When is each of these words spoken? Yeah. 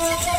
Yeah. 0.00 0.29